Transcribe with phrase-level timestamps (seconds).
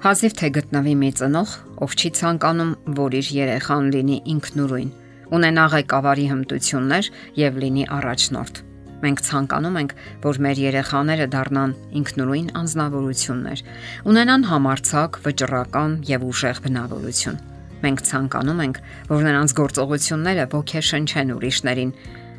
[0.00, 1.50] Հազիվ թե գտնվի մի ծնող,
[1.84, 4.88] ով չի ցանկանում, որ իր երեխան լինի ինքնուրույն,
[5.36, 8.62] ունենա ղեկավարի հմտություններ եւ լինի առաջնորդ։
[9.04, 9.92] Մենք ցանկանում ենք,
[10.24, 13.62] որ մեր երեխաները դառնան ինքնուրույն անznավորություններ,
[14.08, 17.40] ունենան համարցակ, վճռական եւ ուժեղ բնավորություն։
[17.84, 21.96] Մենք ցանկանում ենք, որ նրանց գործողությունները ոգեշնչեն ուրիշներին,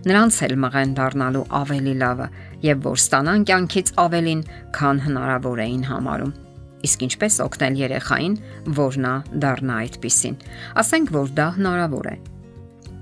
[0.09, 2.31] նրանց էլ մղեն դառնալու ավելի լավը
[2.65, 4.47] եւ որ ստանան կյանքից ավելին,
[4.81, 6.39] քան հնարավոր էին համարում։
[6.87, 8.35] Իսկ ինչպես օգնել երեխային,
[8.81, 10.37] որ նա դառնա այդպիսին։
[10.81, 12.15] Ասենք որ դա հնարավոր է։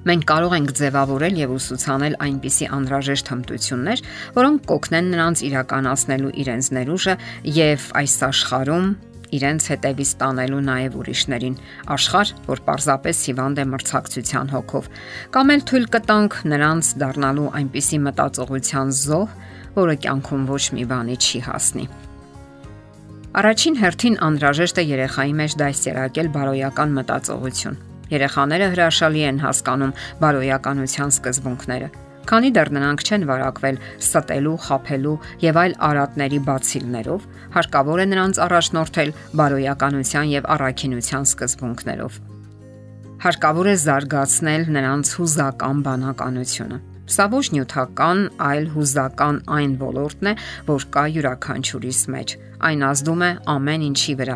[0.09, 4.01] Մենք կարող ենք ձևավորել եւ ուսուցանել այնպիսի անհրաժեշտ հմտություններ,
[4.37, 7.15] որոնք կօգնեն նրանց իրականացնելու իրենց ներուժը
[7.59, 8.87] եւ այս աշխարհում
[9.37, 11.59] իրենց հետևից տանելու նաև ուրիշներին
[11.99, 14.91] աշխարհ, որ պարզապես հիվանդ է մրցակցության հոգով,
[15.35, 19.39] կամ էլ թույլ կտանք նրանց դառնալու այնպիսի մտածողության զոհ,
[19.77, 22.08] որը կյանքում ոչ մի բանի չի հասնի։
[23.29, 27.75] Առաջին հերթին անհրաժեշտ է երեխայի մեջ դասերակել բարոյական մտածողություն։
[28.09, 31.89] Երեխաները հրաշալի են հասկանում բարոյականության սկզբունքները,
[32.25, 35.13] քանի դեռ նրանք չեն վարակվել ստելու, խափելու
[35.45, 42.19] եւ այլ արատների բացիլներով, հարկավոր է նրանց առաջնորդել բարոյականության եւ առաքինության սկզբունքներով։
[43.29, 46.77] Հարկավոր է զարգացնել նրանց հուզական բանականությունը։
[47.09, 50.33] Սա ոչ նյութական, այլ հուզական այն ոլորտն է,
[50.67, 52.33] որ կա յուրաքանչյուրիս մեջ։
[52.69, 54.35] Այն ազդում է ամեն ինչի վրա,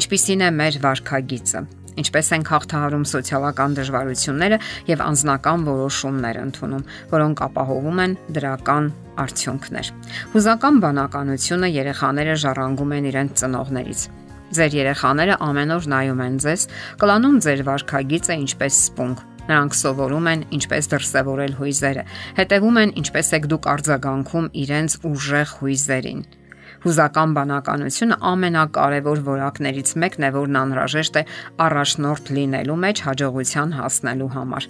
[0.00, 1.62] ինչպիսին է մեր վարքագիծը,
[2.00, 4.58] ինչպես ենք հաղթահարում սոցիալական դժվարությունները
[4.88, 8.90] եւ անznական որոշումներ ընդունում, որոնք ապահովում են դրական
[9.24, 9.92] արդյունքներ։
[10.32, 14.08] Հուզական բանականությունը երեխաները ժառանգում են իրենց ծնողներից։
[14.54, 16.66] Ձեր երեխաները ամեն օր նայում են ձեզ,
[17.04, 22.06] կլանում ձեր վարքագիծը ինչպես սպունգ Նրանք սովորում են ինչպես դրսևորել հույզերը,
[22.38, 26.24] հետևում են ինչպես եք դուք արձագանքում իրենց ուժեղ հույզերին։
[26.84, 31.22] Հուզական բանականությունը ամենակարևոր որակներից մեկն է, որն անհրաժեշտ է
[31.64, 34.66] առաջնորդ լինելու մեջ հաջողության հասնելու համար։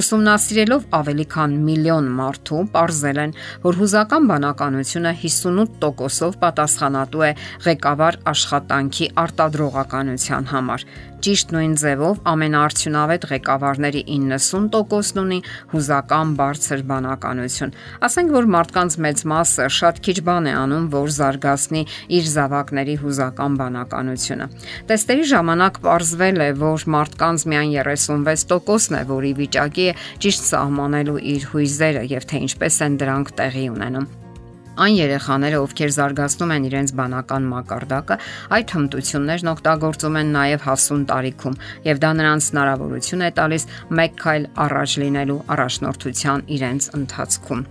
[0.00, 7.30] Ուսումնասիրելով ավելի քան միլիոն մարդու, ողրզել են, որ հուզական բանականությունը 58%-ով պատասխանատու է
[7.68, 10.86] ղեկավար աշխատանքի արտադրողականության համար,
[11.18, 15.38] Ճիշտ նույն ձևով ամենաարդյունավետ ղեկավարների 90%-ն ունի
[15.72, 17.74] հուզական բարձր բանականություն։
[18.08, 21.82] Ասենք որ մարդկանց մեծ մասը շատ քիչ բան է անում, որ զարգացնի
[22.18, 24.48] իր զավակների հուզական բանականությունը։
[24.92, 31.50] Տեստերի ժամանակ ողրզվել է, որ մարդկանց միայն 36%-ն է, որի վիճակի է ճիշտ սահմանելու իր
[31.50, 34.17] հույզերը եւ թե ինչպես են դրանք տեղի ունենում։
[34.78, 38.18] Այն երեխաները, ովքեր զարգացնում են իրենց բանական մակարդակը,
[38.58, 41.58] այդ հմտություններն օգտագործում են նաև հասուն տարիքում,
[41.88, 43.66] եւ դա նրանց հնարավորություն է տալիս
[43.98, 47.66] մեկ քայլ առաջ լինելու առաջնորդության իրենց ընթացքում։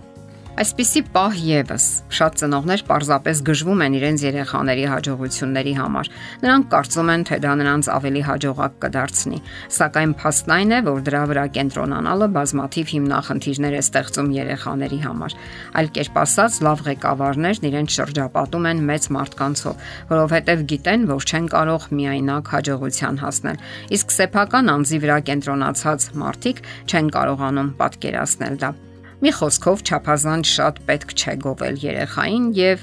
[0.58, 1.84] Այսպիսի պահ եւս
[2.18, 6.08] շատ ծնողներ պարզապես գժվում են իրենց երեխաների հաջողությունների համար։
[6.42, 9.38] Նրանք կարծում են, թե դա նրանց ավելի հաջողակ կդարձնի,
[9.76, 15.38] սակայն փաստն այն է, որ դրա վրա կենտրոնանալը բազմաթիվ հիմնախնդիրներ է ստեղծում երեխաների համար։
[15.78, 21.88] Այլ կերպ ասած, լավ ղեկավարներն իրենց շրջապատում են մեծ մարդկանցով, որովհետև գիտեն, որ չեն կարող
[22.02, 23.62] միայնակ հաջողության հասնել։
[23.94, 28.74] Իսկ սեփական անձի վրա կենտրոնացած մարդիկ չեն կարողանում պատկերացնել դա։
[29.18, 32.82] Մի խոսքով ճափազանց շատ պետք չէ գովել երեխային եւ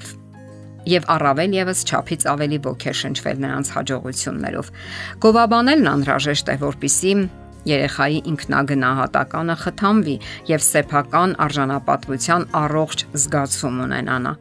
[0.86, 4.72] եւ առավել եւս ճափից ավելի ոգեշնչվել նրանց հաջողություններով։
[5.26, 7.14] Գովաբանելն անհրաժեշտ է, որpիսի
[7.72, 10.18] երեխայի ինքնագնահատականը խթանվի
[10.52, 14.36] եւ սեփական արժանապատվության առողջ զգացում ունենանա։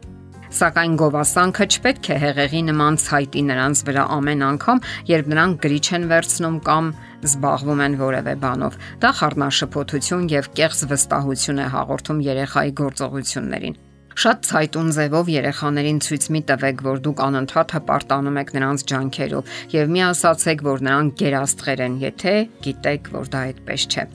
[0.55, 4.79] Սակայն գովասանքը չպետք է հեղեղի նման ցայտի նրանց վրա ամեն անգամ,
[5.09, 6.87] երբ նրանք գրիչ են վերցնում կամ
[7.27, 13.77] զբաղվում են որևէ բանով։ Դա խառնաշփոթություն եւ կեղծ վստահություն է հաղորդում երեխայի գործողություններին։
[14.15, 19.89] Շատ ցայտուն ձևով երեխաներին ցույց մի տվեք, որ դուք անընդհատ հպարտանում եք նրանց ջանքերով եւ
[19.91, 24.05] մի ասացեք, որ նրանք գերաստղեր են, եթե գիտեք, որ դա այդպես չէ։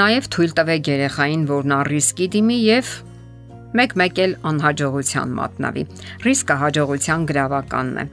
[0.00, 2.88] Նաև թույլ տվեք երեխային, որ նա ռիսկի դիմի եւ
[3.78, 5.88] մեկ-մեկ էլ անհաջողության մատնավի։
[6.26, 8.06] Ռիսկը հաջողության գրավականն է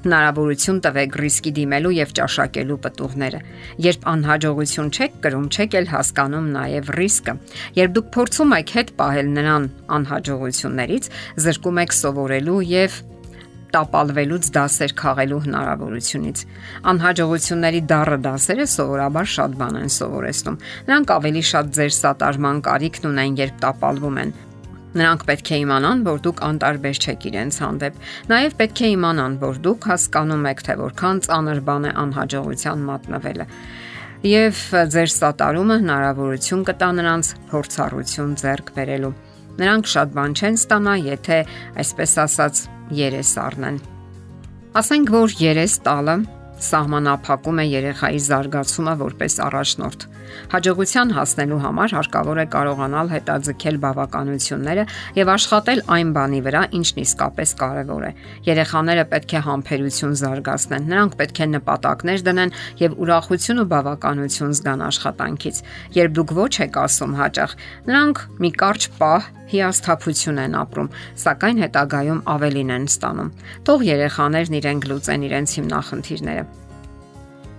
[0.00, 3.40] հնարավորություն տվեք ռիսկի դիմելու եւ ճաշակելու պտուղները։
[3.84, 7.34] Երբ անհաջողություն չեք կրում, չեք էլ հասկանում նաեւ ռիսկը։
[7.80, 9.68] Երբ դուք փորձում եք հետ պահել նրան
[10.00, 11.10] անհաջողություններից,
[11.44, 12.98] զրկում եք սովորելու եւ
[13.70, 16.40] տապալվելուց դասեր քաղելու հնարավորությունից։
[16.90, 20.60] Անհաջողությունների դառը դասերը սովորաբար շատ բան են սովորեցնում։
[20.90, 24.34] Նրանք ավելի շատ ձեր սատարման կարիքն ունեն, երբ տապալվում են,
[24.90, 27.98] Նրանք պետք է իմանան, որ դուք անտարբեր չեք իրենց հանդեպ։
[28.30, 33.46] Նաև պետք է իմանան, որ դուք հասկանում եք, թե որքան ծանր բան է անհաջողության մատնվելը։
[34.30, 34.58] Եվ
[34.92, 39.14] ձեր սատարումը հնարավորություն կտա նրանց փորձառություն ձեռք բերելու։
[39.60, 41.38] Նրանք շատ բան չեն ստանա, եթե
[41.80, 42.60] այսպես ասած
[43.00, 43.80] երես առնեն։
[44.80, 46.16] Ասենք որ երես տալը
[46.66, 50.06] սահմանափակում է երեխայի զարգացումը որպես առաջնորդ։
[50.54, 54.84] Հաջողության հասնելու համար հարկավոր է կարողանալ հետաձգել բավականությունները
[55.20, 58.12] եւ աշխատել այն բանի վրա, ինչն իսկապես կարեւոր է։
[58.50, 64.86] Երեխաները պետք է համբերություն զարգացնեն, նրանք պետք է նպատակներ դնեն եւ ուրախություն ու բավականություն զգան
[64.90, 65.62] աշխատանքից։
[66.00, 67.54] Երբ դուք ոչ եք ասում հաճախ,
[67.90, 70.90] նրանք մի կարճ պահ հիասթափություն են ապրում,
[71.24, 73.34] սակայն հետագայում ավելին են ստանում։
[73.66, 76.69] Թող երեխաներն իրենք լուծեն իրենց հիմնախնդիրները։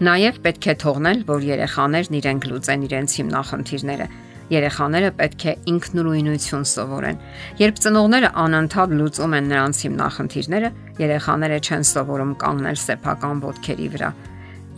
[0.02, 4.08] Նաև պետք է թողնել, որ երեխաներն իրենք լուծեն իրենց հիմնախնդիրները։
[4.50, 7.20] Երեխաները պետք է ինքնուրույնություն սովորեն։
[7.62, 10.72] Երբ ծնողները անընդհատ լուծում են նրանց հիմնախնդիրները,
[11.06, 14.12] երեխաները չեն սովորում կանգնել սեփական ոտքերի վրա։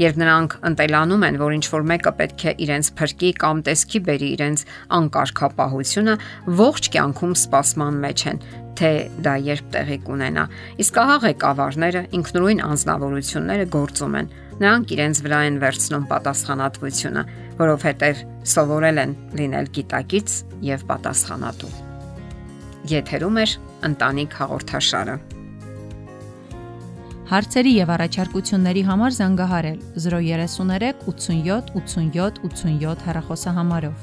[0.03, 4.29] Երբ նրանք ընտելանում են, որ ինչ որ մեկը պետք է իրենց փրկի կամ տեսքի բերի
[4.35, 4.63] իրենց
[4.99, 6.15] անկարգապահությունը,
[6.59, 8.39] ողջ կյանքում սպասման մեջ են,
[8.73, 8.89] թե
[9.23, 10.47] դա երբ տեղի կունենա։
[10.83, 17.23] Իսկ ահա ղեկավարները, ինքնուրույն անznավորությունները գործում են։ Նրանք իրենց վրա են վերցնում պատասխանատվությունը,
[17.57, 18.23] որովհետև
[18.53, 20.35] սովորել են լինել գիտակից
[20.67, 21.71] եւ պատասխանատու։
[22.93, 23.45] Եթերում է
[23.89, 25.15] ընտանիք հաղորդաշարը։
[27.33, 33.95] Հարցերի եւ առաջարկությունների համար զանգահարել 033 87 87 87 հեռախոսահամարով։